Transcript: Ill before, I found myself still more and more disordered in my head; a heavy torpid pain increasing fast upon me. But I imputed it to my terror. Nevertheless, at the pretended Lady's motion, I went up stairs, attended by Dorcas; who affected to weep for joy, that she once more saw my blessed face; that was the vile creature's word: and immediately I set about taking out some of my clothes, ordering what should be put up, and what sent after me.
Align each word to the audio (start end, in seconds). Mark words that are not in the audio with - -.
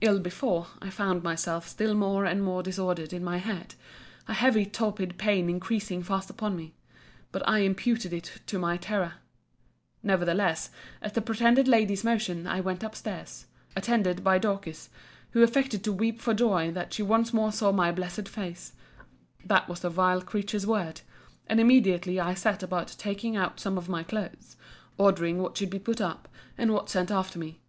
Ill 0.00 0.20
before, 0.20 0.68
I 0.80 0.90
found 0.90 1.24
myself 1.24 1.66
still 1.66 1.94
more 1.96 2.24
and 2.24 2.44
more 2.44 2.62
disordered 2.62 3.12
in 3.12 3.24
my 3.24 3.38
head; 3.38 3.74
a 4.28 4.32
heavy 4.32 4.64
torpid 4.64 5.18
pain 5.18 5.50
increasing 5.50 6.04
fast 6.04 6.30
upon 6.30 6.54
me. 6.56 6.74
But 7.32 7.42
I 7.48 7.62
imputed 7.62 8.12
it 8.12 8.42
to 8.46 8.60
my 8.60 8.76
terror. 8.76 9.14
Nevertheless, 10.00 10.70
at 11.02 11.14
the 11.14 11.20
pretended 11.20 11.66
Lady's 11.66 12.04
motion, 12.04 12.46
I 12.46 12.60
went 12.60 12.84
up 12.84 12.94
stairs, 12.94 13.46
attended 13.74 14.22
by 14.22 14.38
Dorcas; 14.38 14.88
who 15.32 15.42
affected 15.42 15.82
to 15.82 15.92
weep 15.92 16.20
for 16.20 16.32
joy, 16.32 16.70
that 16.70 16.92
she 16.94 17.02
once 17.02 17.32
more 17.34 17.50
saw 17.50 17.72
my 17.72 17.90
blessed 17.90 18.28
face; 18.28 18.74
that 19.44 19.68
was 19.68 19.80
the 19.80 19.90
vile 19.90 20.22
creature's 20.22 20.64
word: 20.64 21.00
and 21.48 21.58
immediately 21.58 22.20
I 22.20 22.34
set 22.34 22.62
about 22.62 22.94
taking 22.98 23.34
out 23.36 23.58
some 23.58 23.76
of 23.76 23.88
my 23.88 24.04
clothes, 24.04 24.54
ordering 24.96 25.42
what 25.42 25.58
should 25.58 25.70
be 25.70 25.80
put 25.80 26.00
up, 26.00 26.28
and 26.56 26.72
what 26.72 26.88
sent 26.88 27.10
after 27.10 27.36
me. 27.40 27.60